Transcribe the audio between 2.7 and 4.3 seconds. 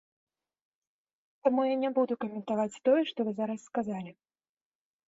тое, што вы зараз сказалі.